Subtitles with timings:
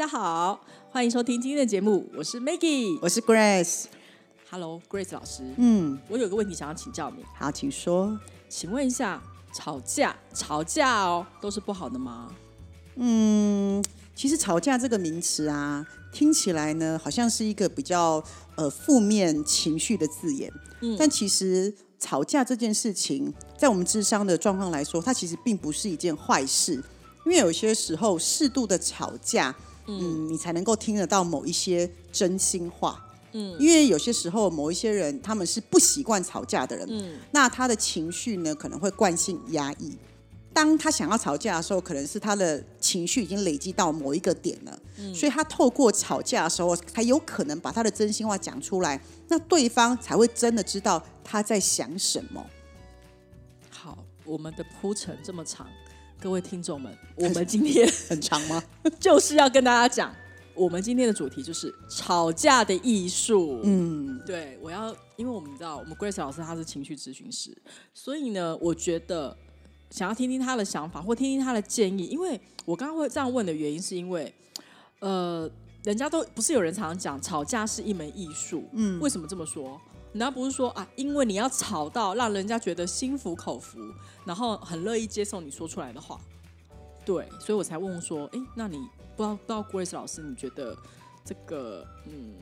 [0.00, 0.58] 家好，
[0.90, 2.98] 欢迎收听今天的节目，我是 Maggie。
[3.02, 8.18] 我是 Grace，Hello，Grace 老师，嗯，我有个问题想要请教你，好，请说。
[8.48, 12.32] 请问一下，吵架吵架哦，都是不好的吗？
[12.96, 13.84] 嗯，
[14.14, 20.50] 其实吵架这个名词啊，听起来呢，好像是一个比较呃负面情绪的字眼。
[20.80, 26.82] 嗯但其实吵架这件事情，在我们智商的状况来说，它其实并不是一件坏事，
[27.26, 29.54] 因为有些时候适度的吵架，
[29.86, 33.06] 嗯，你才能够听得到某一些真心话。
[33.32, 39.96] 嗯，因为有些时候某一些人他们是不习惯吵架的人，嗯那他的情绪呢可能会惯性压抑。
[40.52, 44.76] 当他想要吵架的时候，可能是他的情绪已经累积到某一个点了，
[45.14, 52.44] 所以他透过吵架的时候，才有可能把他的真心话讲出来，那对方才会真的知道他在想什么。
[53.70, 55.68] 好，我们的铺陈这么长，
[56.20, 58.62] 各位听众们，我们今天 很长吗？
[59.00, 60.14] 就是要跟大家讲，
[60.54, 63.60] 我们今天的主题就是吵架的艺术。
[63.64, 67.56] 嗯，对，我要，因为我们知道，我们 Grace 老师他是情绪咨询师，
[67.94, 69.34] 所以呢，我觉得
[69.88, 72.04] 想要听听他的想法或听听他的建议。
[72.04, 74.30] 因为我刚刚会这样问的原因，是因为，
[74.98, 75.50] 呃，
[75.84, 79.80] 人家都不是有人常常讲吵架是一门艺术，嗯，为什么这么说？
[80.12, 83.78] 人家不是说啊，因为你要吵到让人家觉得心服口服，
[84.24, 86.20] 然后很乐意接受你说出来的话，
[87.04, 88.78] 对，所以我才问问说，哎，那你
[89.16, 90.76] 不知道不知道 Grace 老师，你觉得
[91.24, 92.34] 这个，嗯，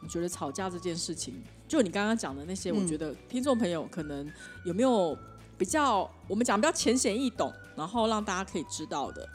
[0.00, 4.30] 你觉得吵架这件事情，就你刚刚讲的那些，我觉得听众朋友可能
[4.64, 5.16] 有没有
[5.56, 9.28] 比较，我们讲比较浅显易懂，然后让大家可以知道的，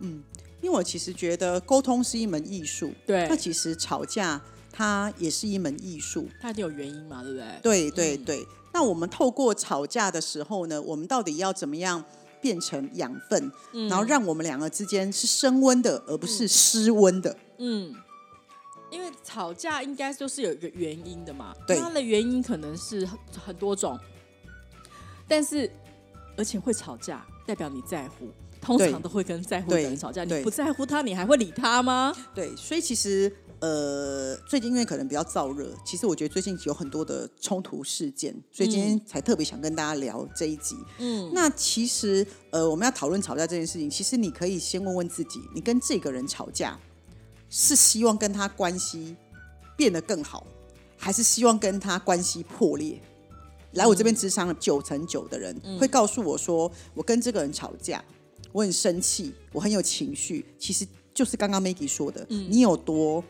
[0.00, 0.22] 嗯
[0.62, 3.26] 因为我其实觉得沟通是一门艺术，对。
[3.28, 4.38] 那其实吵架
[4.72, 6.28] 它也是一门艺术。
[6.40, 7.46] 它一定有原因嘛，对不对？
[7.62, 8.46] 对对对。
[8.72, 12.04] 那我们透过吵架的时候呢，我们到底要怎么样
[12.40, 13.50] 变成养分，
[13.88, 17.36] 然后让我们两个之间是升温的，而不是失温的？
[17.58, 17.94] 嗯，
[18.90, 23.98] 因为吵架应该就是有一个原因的嘛，对它的原因可能是很很多种，
[25.26, 25.70] 但是
[26.36, 28.28] 而且会吵架，代表你在乎。
[28.62, 32.14] 通常都会跟在乎的人吵架，你不在乎他，你还会理他吗？
[32.34, 40.76] 对，所以其实呃，最近因为可能比较燥热，其实我觉得最近有很多的冲突事件，所以今天才特别想跟大家聊这一集。
[40.98, 46.78] 嗯，那其实呃，我们要讨论吵架这件事情，其实你可以先问问自己，你跟这个人吵架，
[47.50, 49.14] 是希望跟他关系
[49.76, 50.46] 变得更好，
[50.96, 52.98] 还是希望跟他关系破裂？
[53.74, 58.02] 来我这边智商了九成九的人、会告诉我说，我跟这个人吵架，
[58.52, 63.22] 我很生气，我很有情绪，其实就是刚刚 Maggie 说的，你有多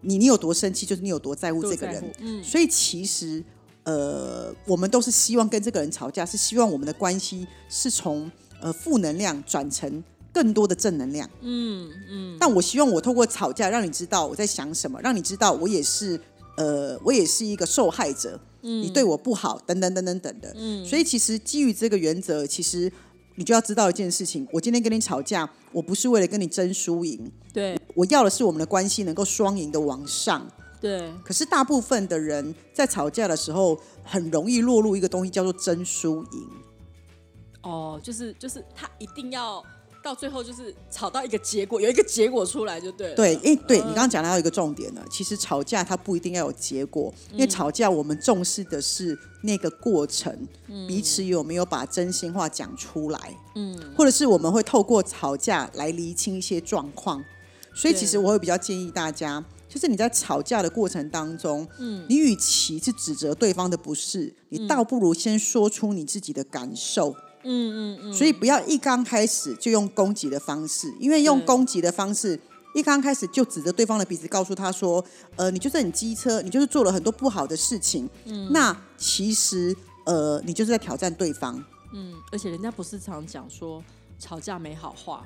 [0.00, 3.42] 你你有多生气，就是你有多在乎这个人所以其实
[3.84, 8.30] 呃，我们都是希望跟这个人吵架，是希望我们的关系是从
[8.60, 10.02] 呃负能量转成
[10.32, 11.28] 更多的正能量。
[11.40, 16.20] 嗯嗯，但我希望我透过吵架，让你知道我在想什么，让你知道我也是
[16.56, 18.40] 呃，我也是一个受害者。
[18.62, 20.52] 你对我不好，等等等等等的。
[20.84, 22.90] 所以其实基于这个原则，其实
[23.36, 30.46] 你就要知道一件事情：我今天跟你吵架，我不是为了跟你争输赢，对我要的是我们的关系能够双赢的往上。
[30.80, 36.48] 对，可是大部分的人在吵架的时候，很容易落入一个东西叫做争输赢。
[37.62, 39.64] 哦，就是就是他一定要
[40.06, 43.16] 到最后就是吵到一个结果，有一个结果出来就对了。
[43.16, 50.32] 对，诶，对你刚刚讲到一个重点呢，其实吵架它不一定要有结果，因为吵架我们重视的是那个过程，
[50.86, 57.20] 彼此有没有把真心话讲出来，嗯，或者是我们会透过吵架来厘清一些状况。
[57.74, 67.12] 所以其实我会比较建议大家，就是你在吵架的过程当中，嗯，你与其是指责对方的不是，你倒不如先说出你自己的感受。
[67.46, 72.38] 嗯嗯嗯，所以不要一刚开始就用攻击的方式，因为用攻击的方式，
[72.74, 75.02] 一刚开始就指着对方的鼻子，告诉他说
[75.36, 78.08] ：“呃，你就是很机车，你就是做了很多不好的事情。
[78.26, 81.62] 嗯那其实呃，你就是在挑战对方。
[81.92, 83.82] 嗯，而且人家不是常讲说
[84.18, 85.24] 吵架没好话，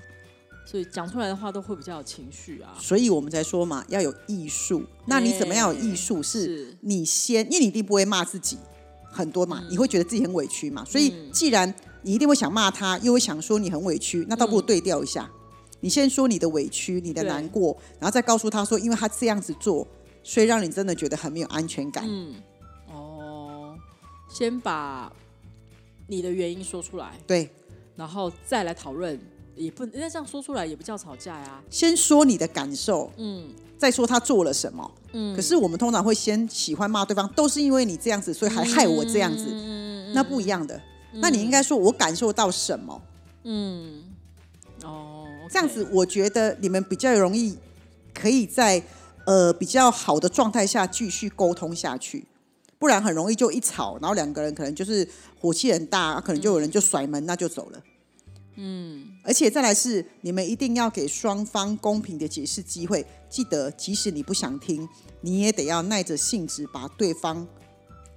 [0.65, 2.77] 所以讲出来的话都会比较有情绪啊。
[2.79, 4.85] 所以我们才说嘛，要有艺术。
[5.07, 6.23] 那你怎么样有艺术？
[6.23, 8.59] 是是你先，因为你一定不会骂自己
[9.11, 10.85] 很多嗯嘛，你会觉得自己很委屈嘛。
[10.85, 15.31] 所以既然你一定会想骂他，又会想说你很委屈，那倒不如对调一下。
[15.81, 19.87] 你先说你的委屈、你的难过，然后再告诉他说，因为他这样子做，
[20.23, 22.05] 所以让你真的觉得很没有安全感。
[22.07, 22.35] 嗯，
[22.93, 23.79] 哦，
[24.29, 25.11] 先把
[26.07, 27.49] 你的原因说出来，对，
[27.97, 29.19] 然后再来讨论，
[29.57, 31.63] 也不那这样说出来也不叫吵架呀。
[31.71, 33.49] 先说你的感受，嗯
[33.79, 34.91] 再说他做了什么。
[35.13, 40.79] 嗯，可是我们通常会先喜欢骂对方，都是因为你这样子，所以还害我这样子，嗯那不一样的。
[41.15, 43.03] 那你应该说，我感受到什么？
[43.45, 44.05] 嗯，
[44.85, 47.57] 哦，这样子，我觉得你们比较容易
[48.15, 48.83] 可以在
[49.27, 52.27] 呃比较好的状态下继续沟通下去，
[52.79, 55.09] 不然很容易就一吵，然后两个人可能就是
[55.41, 57.83] 火气很大，可能就有人就甩门，那就走了。
[58.57, 64.87] 嗯，而且再来是你们一定要给双方公平的解释机会，记得即使你不想听，
[65.23, 67.47] 你也得要耐着性子把对方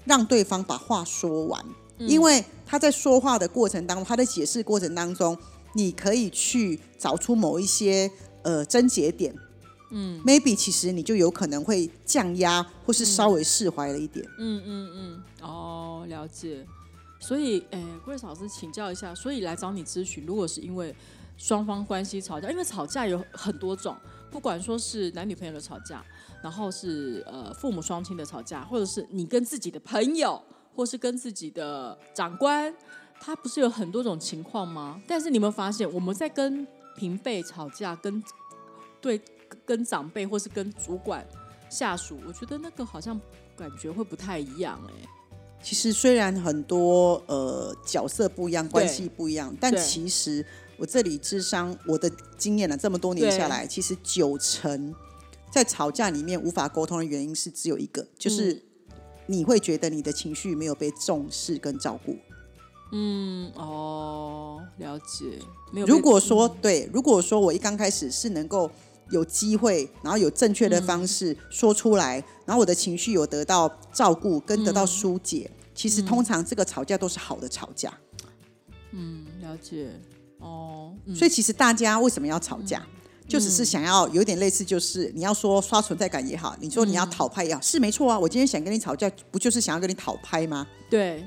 [0.03, 1.63] 让对方把话说完，
[1.99, 5.37] 因为他在说话的过程当中，他在解释过程当中，
[5.73, 8.09] 你可以去找出某一些
[8.41, 9.33] 呃症结点，
[9.91, 14.25] 嗯，maybe 其实你就有可能会降压，或是稍微释怀了一点。
[14.37, 16.65] 嗯嗯嗯，哦，了解。
[17.19, 20.93] 所以，诶，Grace 老师请教一下，所以来找你咨询，如果是因为
[21.37, 23.95] 双方关系吵架，因为吵架有很多种，
[24.29, 26.03] 不管说是男女朋友的吵架，
[26.41, 30.41] 然后是呃父母双亲的吵架，或者是你跟自己的朋友，
[30.75, 32.73] 或是跟自己的长官，
[33.19, 35.01] 他不是有很多种情况吗？
[35.07, 38.23] 但是你有没有发现，我们在跟平辈吵架，跟
[38.99, 39.21] 对
[39.65, 41.25] 跟长辈或是跟主管、
[41.69, 43.19] 下属，我觉得那个好像
[43.55, 44.91] 感觉会不太一样哎、
[45.61, 50.45] 其实虽然很多呃角色不一样，关系不一样，但其实
[50.77, 54.93] 我这里智商我的经验呢这么多年下来，其实九成
[55.51, 58.61] 在吵架里面无法沟通的原因是只有一个，就是
[59.25, 62.17] 你会觉得你的情绪没有被重视跟照顾。
[62.91, 65.39] 嗯，哦，了解。
[65.71, 65.87] 没有。
[65.87, 68.69] 如果说对，如果说我一刚开始是能够
[69.09, 77.91] 有机会，然后有正确的方式说出来，然后我的情绪有得到照顾跟得到疏解，其实通常这个吵架都是好的吵架。
[78.91, 79.89] 嗯，了解。
[80.37, 82.85] 哦，嗯所以其实大家为什么要吵架？
[83.27, 88.19] 就只是想要有点类似，就是你要说刷存在感也好，你说你要讨拍也好，是没错啊。
[88.19, 90.67] 我今天想跟你吵架，不就是想要跟你讨拍吗？
[90.89, 91.25] 对，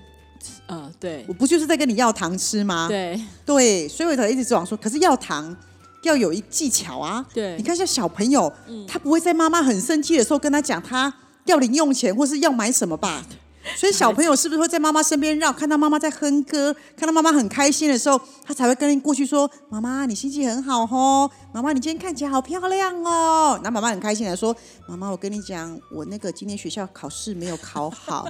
[0.67, 2.87] 呃，对我，不就是在跟你要糖吃吗？
[2.89, 5.57] 对，对，所以我才一直往说，可是要糖
[6.03, 7.25] 要有一技巧啊。
[7.33, 8.53] 对你看像小朋友，
[8.87, 11.13] 他不会在妈妈很生气的时候跟他讲他
[11.47, 13.25] 要零用钱或是要买什么吧？
[13.75, 28.29] 所以小朋友是不是会在妈妈身边绕，看到妈妈在哼歌，看到妈妈很开心的时候，他才会跟过去说：“妈妈，你心情很好哦，妈妈你今天看起来好漂亮哦。”那妈妈很开心的说：“妈妈，我跟你讲，我那个今天学校考试没有考好。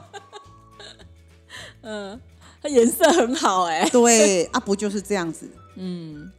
[1.82, 2.18] 嗯，
[2.62, 5.48] 他颜色很好哎、 ”对啊，不就是这样子？
[5.76, 6.32] 嗯，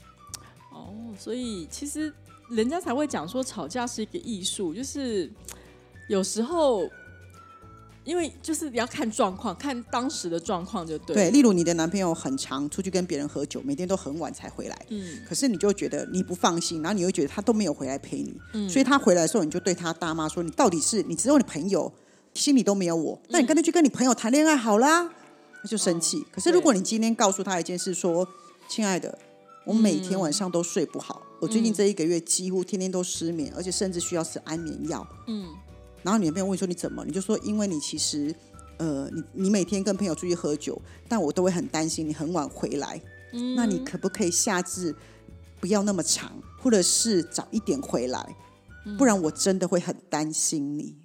[0.73, 2.11] 哦，所以其实
[2.49, 5.31] 人家才会讲说吵架是一个艺术，就是
[6.09, 6.89] 有时候。
[8.07, 11.13] 因为就是要看状况，看当时的状况就对。
[11.13, 21.91] 对，，例如你的男朋友很常出去跟别人喝酒，每天都很晚才回来，嗯可是你就觉得你不放心，然后你又觉得他都没有回来陪你，嗯所以他回来的时候，你就对他大妈说：“你到底是你只有你朋友，
[22.33, 25.11] 心里都没有我，那你干脆去跟你朋友谈恋爱好啦。”
[25.61, 26.23] 他就生气。
[26.31, 28.25] 可是如果你今天告诉他一件事，说
[28.69, 29.17] ：“亲爱的，
[29.65, 35.47] 我每天晚上都睡不好，我最近这一个月几乎天天都失眠，而且甚至需要吃安眠药。”嗯
[36.07, 38.33] 然后你男朋友问你说你怎么，你就说因为你其实，
[38.77, 43.01] 呃，你你每天跟朋友出去喝酒，但我都会很担心你很晚回来。
[43.33, 44.95] 嗯那你可不可以下次
[45.59, 48.35] 不要那么长，或者是早一点回来？
[48.85, 50.95] 嗯不然我真的会很担心你。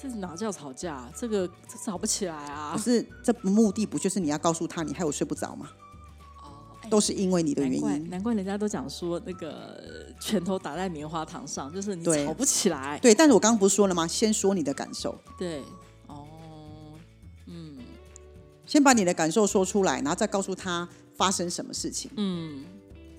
[0.00, 1.10] 这哪叫吵架？
[1.16, 2.80] 这个这吵不起来啊可！
[2.80, 5.68] 是这目的不就是你要告诉他你害我睡不着吗？
[6.90, 8.10] 都是因为你的原难怪因。
[8.10, 9.80] 难怪人家都讲说那个
[10.20, 12.98] 拳头打在棉花糖上，就是你吵不起来。
[13.00, 14.06] 对，但是我刚刚不是说了吗？
[14.06, 15.62] 先说你的感受，对，
[16.06, 16.26] 哦，
[17.46, 17.78] 嗯
[18.66, 22.10] 先把你的感受说出来，然后再告诉他发生什么事情。
[22.16, 22.64] 嗯，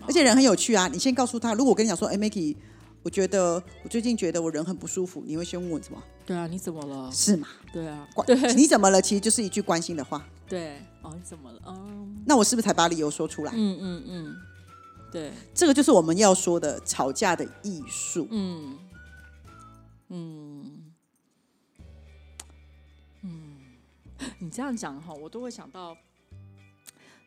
[0.08, 0.88] 而且人很有趣啊！
[0.88, 2.55] 你先告诉他，如果我跟你讲说，哎，Maggie，
[3.03, 6.01] 我觉得我最近觉得我人很不舒服，你会先问我什么？
[6.25, 7.12] 对啊，你怎么了？
[7.12, 7.48] 是吗？
[7.72, 8.27] 对啊，关
[8.58, 9.01] 你怎么了？
[9.01, 10.25] 其实就是一句关心的话。
[10.53, 11.60] 对，哦，你怎么了？
[11.65, 13.51] 嗯那我是不是才把理由说出来？
[13.55, 14.36] 嗯嗯嗯，
[15.12, 18.27] 对，这个就是我们要说的吵架的艺术。
[18.29, 18.77] 嗯
[20.10, 20.93] 嗯
[23.24, 23.57] 嗯，
[24.38, 25.98] 你这样讲哈，我都会想到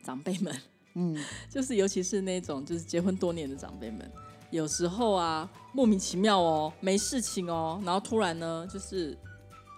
[0.04, 0.60] 长辈们，
[0.94, 1.16] 嗯，
[1.50, 4.08] 就是尤其是那种就是结婚多年的长辈们，
[4.52, 9.18] 有时候啊莫名其妙哦，没事情哦，然后突然呢就是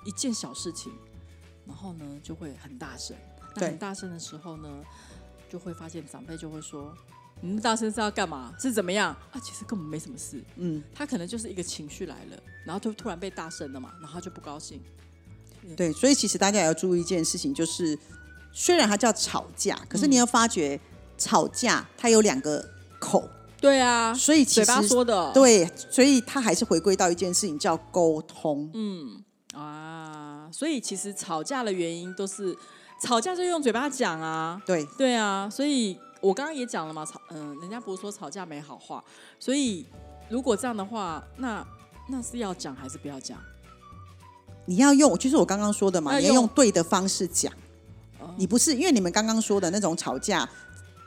[0.04, 0.92] 一件小事情，
[1.66, 3.16] 然后呢就会很大声，
[3.54, 4.68] 那对很大声的时候呢，
[5.48, 6.94] 就会发现长辈就会说
[7.40, 8.52] ：“你们大声是要干嘛？
[8.58, 9.40] 是怎么样啊？
[9.42, 14.80] 其实根本没什么事，嗯，他可能就是一个情绪来了，然后就突然被大声了嘛，然后他就不高兴。
[15.76, 17.98] 对，所以其实大家也要注意一件事情，就是
[18.52, 20.80] 虽然它叫吵架，可是你要发觉
[21.18, 22.66] 吵架它有两个
[22.98, 23.28] 口，
[23.60, 28.70] 对啊，所以其嘴巴实说的，对，所以他还是回归到一件事情叫沟通。
[28.72, 32.56] 嗯啊，所以其实吵架的原因都是
[33.00, 39.02] 吵架就用嘴巴讲啊，对，对啊，所以我刚刚也讲了嘛，吵，嗯、人家不是说吵架没好话，
[39.38, 39.86] 所以
[40.28, 41.66] 如果这样的话，那
[42.08, 43.38] 那是要讲还是不要讲？
[44.66, 47.52] 你要用，就是我刚刚说的嘛，要你要用用对的方式讲。
[48.18, 50.48] 哦你不是因为你们刚刚说的那种吵架，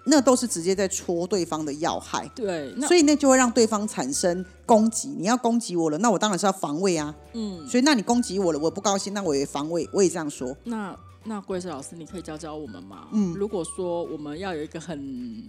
[0.06, 5.10] 那都是直接在戳对方的要害，对，那所以那就会让对方产生攻击。
[5.10, 7.14] 你要攻击我了，那我当然是要防卫啊。
[7.34, 10.56] 嗯，所以那你攻击我了，我不高兴，那我也防卫，我也这样说。
[10.64, 13.08] 那那桂石老师，你可以教教我们吗？
[13.12, 15.48] 嗯如果说我们要有一个很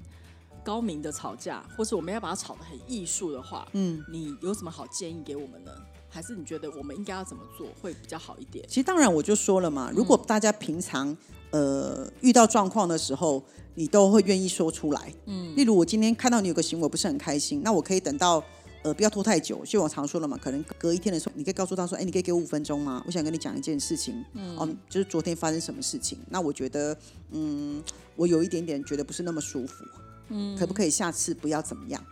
[0.62, 5.72] 高明的吵架，或是我们要把它吵得很艺术的话，嗯，你有什么好建议给我们呢？
[6.08, 8.64] 还是你觉得我们应该要怎么做会比较好一点？
[8.68, 11.16] 其实当然我就说了嘛，如果大家平常
[11.50, 13.42] 呃遇到状况的时候，
[13.74, 15.12] 你都会愿意说出来。
[15.24, 18.44] 嗯，例如我今天看到你有个行为不是很开心，那我可以等到。
[18.82, 19.64] 呃，不要拖太久。
[19.64, 23.02] 就我常说了嘛，可能隔一天的时候，你可以告诉他说：“哎，你可以给我五分钟吗？
[23.06, 24.24] 我想跟你讲一件事情。
[24.34, 26.18] 嗯，哦，就是昨天发生什么事情。
[26.28, 26.96] 那我觉得，
[27.30, 27.82] 嗯，
[28.16, 29.84] 我有一点点觉得不是那么舒服。
[30.28, 32.04] 嗯，可不可以下次不要怎么样？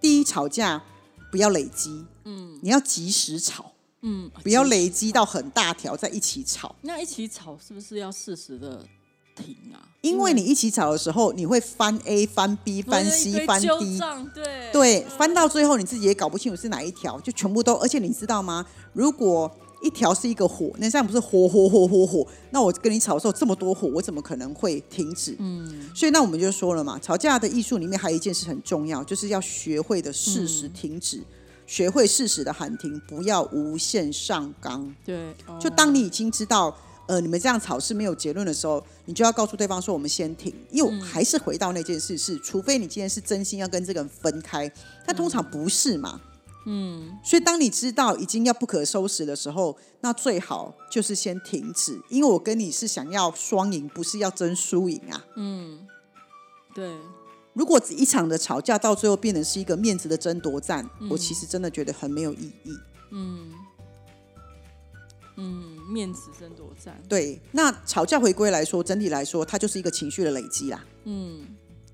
[0.00, 0.82] 第一，吵架
[1.30, 2.04] 不要累积。
[2.24, 3.72] 嗯，你要及时吵。
[4.02, 8.86] 嗯，不要累积到很大条在一起吵，那一起吵是不是要适时的
[9.38, 9.78] 停啊？
[10.00, 13.98] 因为你一起吵的时候，你会翻 A、翻 B、翻 C、翻 D，
[14.34, 17.74] 对对，翻到最后你自己也搞不清楚是哪一条，就全部都。
[17.74, 18.64] 而且你知道吗？
[18.92, 19.50] 如果
[19.82, 22.26] 一条是一个火，那这样不是火火火火火？
[22.50, 25.34] 那我跟你吵的时候这么多火，我怎么可能会停止？
[25.38, 31.22] 嗯，所以那我们就说了嘛，吵架的艺术里面还有一件事很重要，就是要学会的适时停止，
[31.66, 34.94] 学会适时的喊停，不要无限上纲。
[35.04, 36.76] 对，哦就当你已经知道，
[37.08, 40.54] 呃，你们这样吵是没有结论的时候，你就要告诉对方说，我们先停。
[40.70, 44.70] 因为我还是回到那件事是，除非你今天是真心要跟这个人分开，
[45.06, 46.20] 但通常不是嘛。
[46.66, 55.24] 嗯，所以当你知道已经要不可收拾的时候，那最好就是先停止，因为我跟你是想要双赢，不是要争输赢啊。
[55.36, 55.86] 嗯
[56.74, 56.94] 对，
[57.54, 62.72] 如果一场的吵架到最后变成是一个面子的争夺战，我其实真的觉得很没有意义。
[63.12, 63.50] 嗯
[65.36, 70.84] 嗯，面子争夺战，对，那吵架回归来说，整体来说，它就是一个情绪的累积啦。
[71.04, 71.46] 嗯，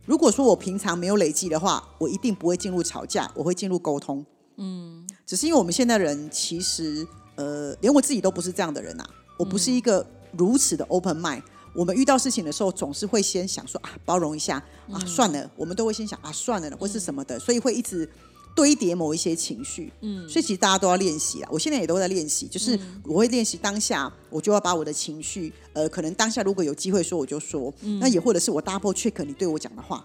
[0.04, 4.24] 如果说我平常没有累积的话，我一定不会进入吵架，我会进入沟通。
[4.56, 9.08] 嗯，只是因为我们现在人其实，呃，连我自己都不是这样的人啊，
[9.38, 11.42] 我不是一个如此的 open mind。
[11.74, 18.08] 我们遇到事情的时候，总是会先想说啊，包容一下啊，算了，我们都会先想啊，算了，或是什么的，所以会一直
[18.54, 19.92] 堆叠某一些情绪。
[20.00, 21.48] 嗯，所以其实大家都要练习啊。
[21.50, 27.72] 我现在也都在练习，就是我会练习当下，我就要把我的情绪，呃，可能当下如果有机会说，我就说。
[28.00, 30.04] 那也或者是我 double check 你对我讲的话，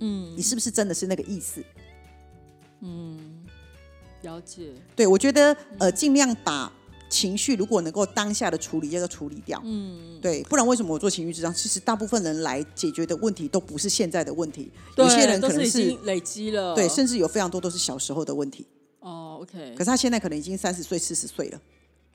[0.00, 1.62] 嗯，你是不是真的是那个意思？
[2.80, 3.44] 嗯
[4.22, 6.72] 了解，对我觉得呃，尽量把
[7.12, 9.60] 情绪如果能够当下的处理，要处理掉。
[9.64, 11.52] 嗯，对，不然为什么我做情绪智商？
[11.52, 18.66] 其实大部分人来解决的问题都不是现在的问题，有些人都可能是是已经累积了，对，甚至有非常多都是小时候的问题。
[19.00, 21.60] 哦，OK，可是他现在可能已经三十岁、四十岁了，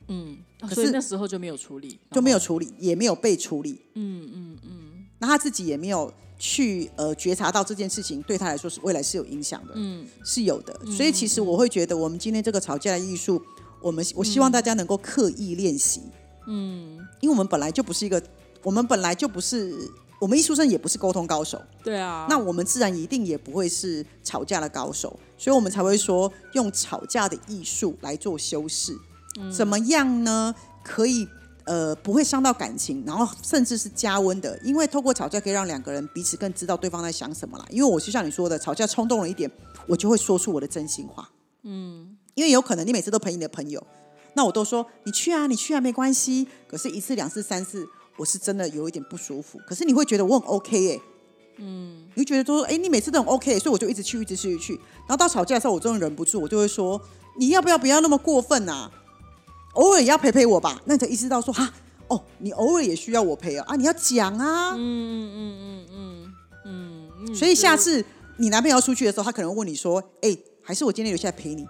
[0.07, 3.79] 嗯，可是那时候就没有处理，就没有处理，也没有被处理。
[3.93, 5.05] 嗯嗯嗯。
[5.19, 10.79] 那他自己也没有去呃觉察到这件事情对他来说是未来是有影响的，嗯，是有的。
[10.85, 13.41] 所以其实我会觉得，我们今天这个吵架的艺术，
[13.81, 16.01] 我们我希望大家能够刻意练习，
[16.47, 18.21] 嗯，因为我们本来就不是一个，
[18.63, 19.77] 我们本来就不是，
[20.19, 28.97] 我们艺术生也不是沟通高手，对啊，那我们自然一定也不会是吵架的高手，所以我们才会说用吵架的艺术来做修饰。
[29.55, 30.55] 怎么样呢？
[30.83, 31.27] 可以
[31.65, 37.65] 呃不会伤到感情，然后甚至是加温的，因为透过吵架可以让两个人彼此更知道对方在想什么啦。
[37.69, 39.51] 因为我就像你说的，吵架冲动了一点，
[39.85, 41.29] 我就会说出我的真心话。
[41.61, 43.83] 嗯，因为有可能你每次都陪你的朋友，
[44.35, 46.47] 那我都说你去啊，你去啊，没关系。
[46.67, 47.83] 可是，一次、两次、三次，
[48.15, 49.59] 我是真的有一点不舒服。
[49.67, 51.01] 可是你会觉得我很 OK 耶、
[51.57, 54.73] 你会觉得都说，哎、你每次都很 OK，所以我就一直去，一直去，一直去。
[54.75, 57.01] 然后到吵架的时候，我终于忍不住，我就会说，
[57.39, 58.91] 你要不要不要那么过分啊？
[59.73, 60.79] 偶尔也要陪陪我吧。
[60.85, 61.73] 那你才意识到说，哈，
[62.07, 64.75] 哦，你偶尔也需要我陪哦，啊，你要讲啊。
[64.75, 66.33] 嗯嗯嗯嗯
[66.65, 68.05] 嗯嗯，所以下次
[68.37, 71.67] 你男朋友出去的时候，他可能问你说，哎、还是我今天留下来陪你，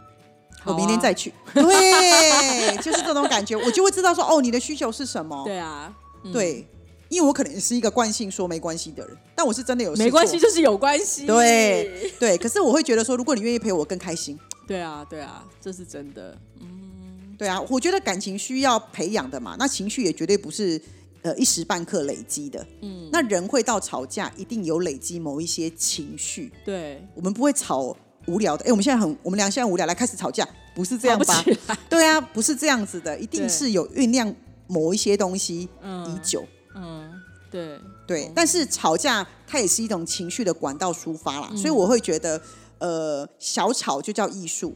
[0.68, 1.34] 我明天再去。
[1.54, 5.44] 对，就是这种感觉，我就会知道说，哦，你的需求是什么。
[5.46, 5.94] 对啊，
[6.24, 6.68] 嗯对，
[7.10, 11.26] 因为我可能是一个惯性说没关系的人，但我是真的有没关系，就是有关系。
[11.26, 16.38] 对对，可是我会觉得说，如果你愿意陪我更开心，对啊，对啊，这是真的。
[16.60, 20.82] 嗯对啊，我觉得感情需要培养的嘛，那情绪也绝对不是
[21.22, 22.66] 呃一时半刻累积的。
[22.82, 27.96] 嗯，那人会到吵架，一定有累积某一些情绪，对，我们不会吵
[28.28, 28.64] 无聊的。
[28.66, 31.44] 哎，我们现在很，我们俩现在无聊来开始吵架，不是这样吧？
[31.90, 34.34] 对啊，不是这样子的，一定是有酝酿
[34.68, 36.46] 某一些东西已嗯久。
[36.76, 37.12] 嗯，
[37.50, 42.40] 对，对，但是吵架它也是一种情绪的管道抒发啦，所以我会觉得，
[42.78, 44.76] 呃，小吵就叫艺术，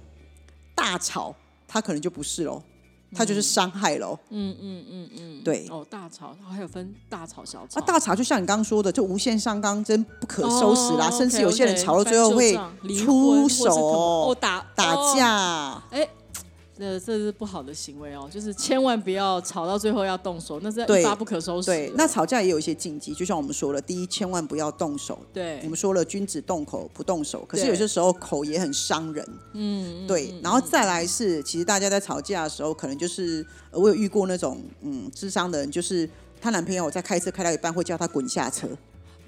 [0.74, 1.36] 大吵
[1.67, 2.63] 它可能就不是喽，
[3.13, 4.17] 它就是伤害喽。
[4.29, 7.79] 嗯嗯嗯嗯，对哦，大吵还有分大吵小吵。
[7.79, 12.57] 啊，大吵就像你刚刚说的，就无限上纲，真不可收拾啦，哦甚至有些人吵到最后会
[13.03, 15.83] 出手哦打打哦架。
[15.91, 16.07] 哎，
[16.81, 21.77] 这这是不好的行为哦，就是千万不要吵到最后要动手，那是一发不可收拾了。
[21.77, 25.19] 对，那吵架也有一些禁忌，就像我们说了，第一，千万不要动手。
[25.31, 29.23] 对我们说了，君子动口不动手，可是有些时候口也很伤人。
[29.53, 36.09] 嗯，嗯对，然后再来是，其实大家在吵架的时候，可能就是呃我有遇过那种嗯智商的人，就是
[36.41, 38.67] 她男朋友在开车开到一半会叫她滚下车，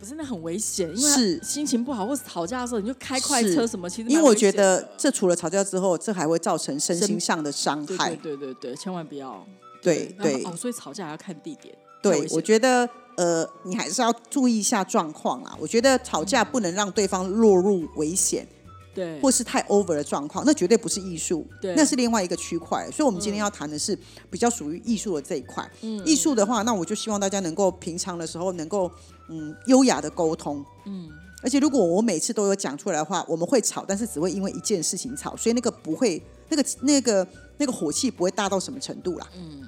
[0.03, 8.35] 不是那很危险，因为是心情不好或是吵架的时候，你就开快车什么，其实因为我觉得这除了吵架之后，这还会造成身心上的伤害对。
[8.35, 9.41] 对对对，千万不要。
[9.81, 11.73] 对对哦，所以吵架还要看地点。
[12.01, 15.55] 对，我觉得呃，你还是要注意一下状况啦。
[15.57, 18.45] 我觉得吵架不能让对方落入危险，
[18.93, 22.91] 对，或是太 over 的状况，那绝对不是艺术，对那是另外一个区块。
[22.91, 23.97] 所以，我们今天要谈的是
[24.29, 25.65] 比较属于艺术的这一块。
[25.81, 28.91] 嗯艺术的话，那我就希望大家能够平常的时候能够
[29.29, 30.63] 嗯优雅的沟通。
[30.85, 31.09] 嗯，
[31.41, 37.27] 而且如果我每次都有讲出来的话，我们会吵，但是只会因为一件事情吵，所以那个不会，那个那个
[37.57, 39.27] 那个火气不会大到什么程度啦。
[39.35, 39.67] 嗯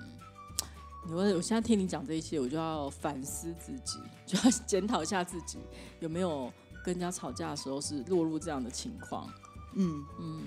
[1.08, 5.60] 我我现在听你讲这一些，我就要反思自己，就要检讨一下自己
[6.00, 6.52] 有没有
[6.84, 9.30] 跟人家吵架的时候是落入这样的情况。
[9.76, 10.42] 嗯嗯，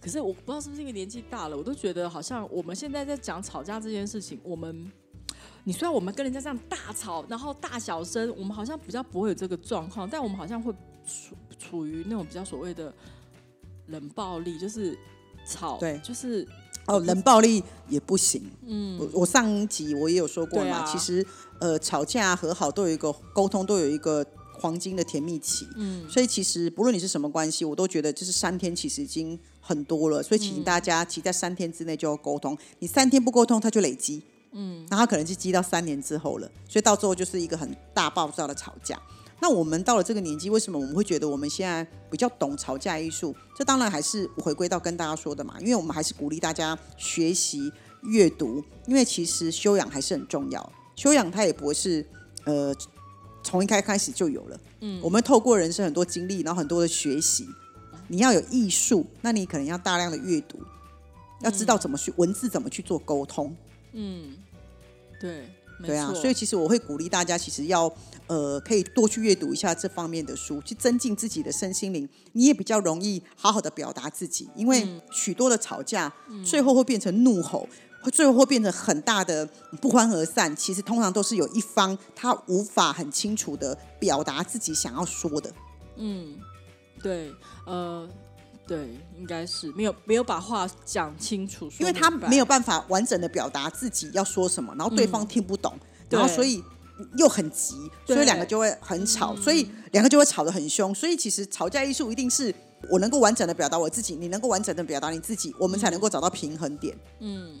[0.00, 4.90] 可是我不知道是不是因为年纪大了，我都觉得好像我们现在在讲吵架这件事情，我们
[5.68, 10.72] 你虽然我们跟人家这样大吵，然后大小声，我们好像比较不会有这个状况，但我们好像会
[11.04, 12.94] 处处于那种比较所谓的
[13.88, 14.96] 冷暴力，就是
[15.44, 16.46] 吵，对就是
[16.86, 18.48] 哦，冷暴力也不行。
[18.64, 21.26] 嗯，我我上一集我也有说过嘛，啊其实
[21.58, 24.24] 呃，吵架和好都有一个沟通，都有一个
[24.60, 25.66] 黄金的甜蜜期。
[25.74, 30.22] 嗯，所以其实不论你是什么关系，我都觉得就是三天其实已经很多了。
[30.22, 34.22] 所以请大家其实在三天之内就要沟通，你三天不沟通，它就累积。
[34.58, 38.98] 嗯，那他可能就积到三年之后了，所以到最后就是一个很大爆炸的吵架。
[39.38, 43.36] 那我们到了这个年纪，为什么我们会觉得我们现在比较懂吵架艺术？
[43.54, 47.70] 这当然还是回归到跟大家说的嘛，因为我们还是鼓励大家学习
[48.04, 50.72] 阅读，因为其实修养还是很重要。
[50.94, 52.02] 修养它也不会是
[52.44, 52.74] 呃
[53.42, 57.46] 从一开开始就有了，嗯，我们透过人生很多经历，然后很多的学习，
[58.08, 60.58] 你要有艺术，那你可能要大量的阅读，
[61.42, 63.54] 要知道怎么去文字怎么去做沟通，
[65.20, 65.48] 对，
[65.84, 67.92] 对啊，所以其实我会鼓励大家，其实要
[68.26, 76.12] 呃可以多去阅读一下这方面的书，去增进自己的身心灵，你也比较容易好好的表达自己，因为许多的吵架、
[76.44, 77.68] 最后会变成怒吼。
[78.02, 79.44] 会最后会变成很大的
[79.80, 85.50] 不欢而散，其实通常都是有一方他无法很清楚的表达自己想要说的。
[85.96, 86.36] 嗯
[87.02, 87.32] 对，
[87.66, 88.08] 呃，
[88.66, 95.72] 对，应该是没有没有把话讲清楚，因为他没有办法完整的表达自己要说什么，然后对方听不懂，
[96.10, 96.62] 然后所以
[97.16, 97.74] 又很急，
[98.06, 100.94] 所以两个就会很吵，所以两个就会吵得很凶。
[100.94, 102.52] 所以其实吵架艺术一定是
[102.90, 106.98] 我能够完整的表达我自己，你能够完整的表达你自己，我们才能够找到平衡点。
[107.20, 107.60] 嗯，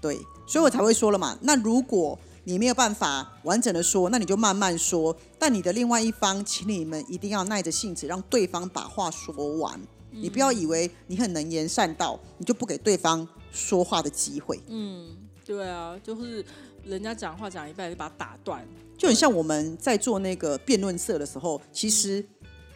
[0.00, 1.36] 对，所以我才会说了嘛。
[1.42, 5.14] 那如果你没有办法完整的说，那你就慢慢说。
[5.38, 9.78] 但你的另外一方，请你们一定要耐着性子，让对方把话说完。
[10.20, 14.60] 你不要以为你很能言善道，你就不给对方说话的机会。
[14.68, 16.44] 嗯对啊，就是
[16.84, 18.66] 人家讲话讲一半就把他打断，
[18.98, 22.24] 就很像我们在做那个辩论社的时候，其实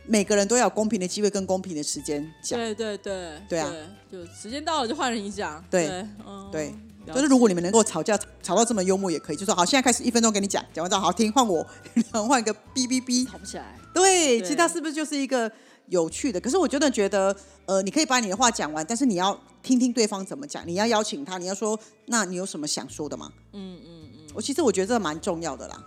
[0.06, 2.58] 每个人都要公平的机会跟公平的时间讲。
[2.58, 3.72] 对对对对啊。
[4.10, 6.74] 就时间到了就换人一讲，对对，嗯，对
[7.06, 11.66] 就是如果你们能够吵架吵到这么幽默，也可以，就说好，现在开始一分钟给你讲，讲完之后好听，换我，
[12.12, 13.26] 然后换一个哔哔哔。
[13.26, 14.42] 吵不起来，对，对。
[14.42, 15.50] 其实它是不是就是一个
[15.90, 16.40] 有趣的？
[16.40, 23.30] 可是我真的觉得，呃，你可以把你的话讲完，但是你要听听对方怎么讲，你要邀请他，你要说，那你有什么想说的吗？
[23.52, 24.18] 嗯嗯嗯。
[24.34, 25.84] 我其实我觉得这蛮重要的啦。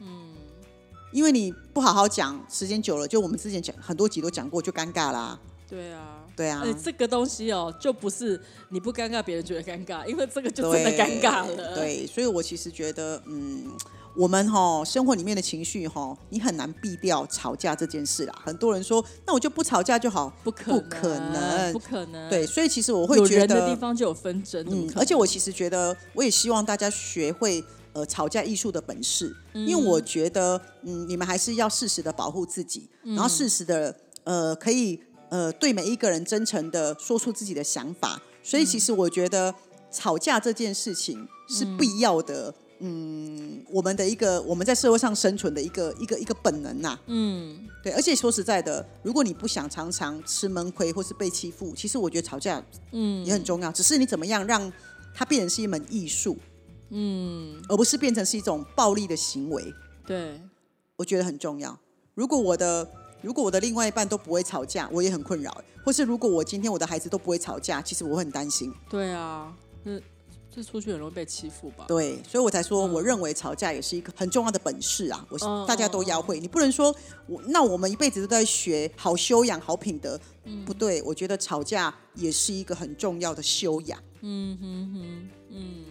[0.00, 0.34] 嗯，
[1.12, 5.38] 因为你不好好讲，时间久了，就我们之前讲很多集都讲过，就尴尬啦。
[5.68, 6.20] 对啊。
[6.36, 13.70] 对啊，哎，这个东西哦，就不是你不尴尬，别人觉得尴尬，因为这个就真的尴尬了。，对，所以我其实觉得，嗯，
[14.16, 18.34] 我们哈生活里面的情绪哈，你很难避掉吵架这件事啦。
[18.44, 22.30] 很多人说，那我就不吵架就好，不可不可能不可能。
[22.30, 38.22] 对，所以其实我会觉有人的地，方就有纷争，嗯，而且我其实觉得，我也希望大家学会呃吵架艺术的本事，因为我觉得，嗯，你们还是要适时的保护自己，然后适时的呃可以呃对每一个人真诚的说出自己的想法。
[38.44, 39.52] 所以其实我觉得
[39.90, 42.54] 吵架这件事情是必要的。
[42.80, 53.24] 嗯，我们的一个我们在社会上生存的一个一个一个本能呐、嗯，对，而且说实在的，如果你不想常常吃闷亏或是被欺负，其实我觉得吵架嗯。
[53.24, 54.70] 也很重要，只是你怎么样让
[55.14, 56.36] 它变成是一门艺术，
[56.90, 59.72] 嗯，而不是变成是一种暴力的行为，
[60.04, 60.40] 对，
[60.96, 61.78] 我觉得很重要。
[62.14, 62.86] 如果我的
[63.22, 68.72] 如果我的另外一半都不会吵架，我也很困扰，或是如果我今天我的孩子都不会吵架，其实我会很担心。
[68.90, 70.02] 对啊，这
[70.54, 71.84] 这出去很容易被欺负吧？
[71.88, 76.38] 对，所以我才说，我认为吵架也是一个很重要的本事啊，我嗯大家都要会。
[76.38, 76.94] 你不能说
[77.26, 81.02] 我那我们一辈子都在学好修养、好品德，嗯不对。
[81.02, 83.98] 我觉得吵架也是一个很重要的修养。
[84.20, 85.84] 嗯哼哼，嗯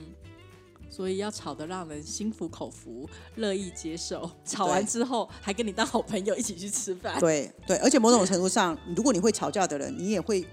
[0.90, 4.30] 所以要吵得让人心服口服，乐意接受。
[4.46, 7.20] 吵完之后还跟你当好朋友，一起去吃饭。
[7.20, 10.46] 对对，而且某种程度上，如果你会吵架的人，你也会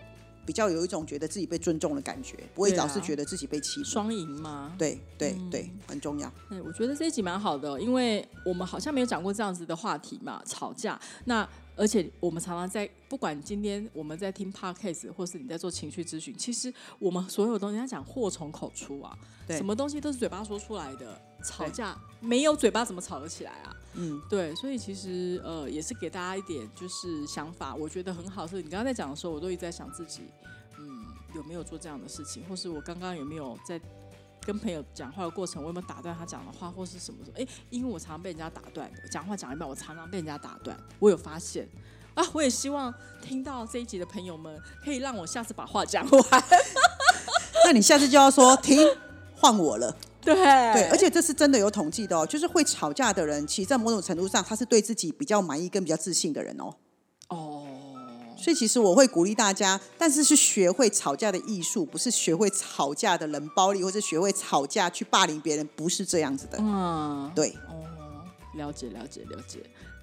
[0.51, 3.89] 比较有一种觉得自己被尊重的感觉，不会老是觉得自己被欺负。
[3.89, 4.75] 双赢吗？
[4.77, 6.29] 对对嗯对，很重要。
[6.49, 11.01] 对，我觉得这一集蛮好的哦，因为我们好像没有讲过这样子的话题嘛，吵架。
[11.27, 21.17] 那而且我们常常在，不管今天我们在听 podcast，或是你在做情绪咨询，其实我们所有东西，人家讲祸从口出啊，对什么东西都是嘴巴说出来的。
[21.43, 23.75] 吵架没有嘴巴怎么吵得起来啊？
[23.95, 28.47] 嗯，对，所以其实呃也是给大家一点就是想法，我觉得很好。
[28.47, 30.23] 是你刚刚在讲的时候，我都一直在想自己，
[30.79, 33.81] 嗯，有没有做这样的事情，或是我刚刚有没有在
[34.41, 37.19] 跟朋友讲话的过程，我有没有打断他讲的话，或是什么？
[37.35, 41.69] 哎，因为我常常被人家打断，讲话讲一半，我常常被人家打断，我有发现。
[42.15, 46.45] 啊，我也希望听到这一集的朋友们，可以让我下次把话讲完。
[47.67, 48.79] 那你下次就要说停，
[49.37, 49.97] 换我了。
[50.35, 56.75] 对对，而且这是真的有统计的哦，就是会吵架的人，其实在某种程度上，他是对自己比较满意跟比较自信的人哦。
[57.29, 57.67] 哦，
[58.37, 66.59] 所以其实我会鼓励大家，但是是学会吵架的艺术，不是学会吵架的冷暴力，或是学会吵架去霸凌别人，不是这样子的。
[66.61, 67.83] 嗯，对，哦，
[68.55, 69.59] 了解了解了解，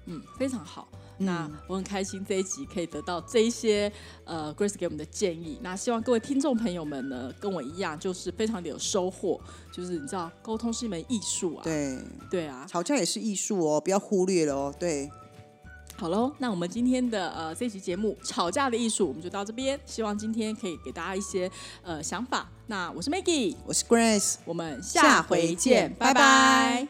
[0.06, 0.88] 嗯，非常好。
[1.18, 3.92] 那我很开心这一集可以得到这一些
[4.24, 5.58] 呃 Grace 给我们的建议。
[5.62, 9.40] 那希望各位听众朋友们呢，跟我一样，就是非常的有收获。
[9.72, 11.62] 就是你知道，沟通是一门艺术啊。
[11.64, 11.98] 对，
[12.30, 12.64] 对啊。
[12.68, 14.74] 吵架也是艺术哦，不要忽略了哦。
[14.78, 15.10] 对，
[15.96, 19.78] 好喽，那我们今天的呃这期节目《吵架的艺术》我们就到这边。
[19.84, 21.50] 希望今天可以给大家一些
[21.82, 22.48] 呃想法。
[22.66, 24.36] 那我是 Maggie，我是 Grace。
[24.44, 26.86] 我们下回见，拜拜